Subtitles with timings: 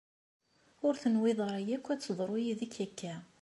[0.85, 3.15] Ur tenwiḍ ara akk ad teḍru yid-k akka.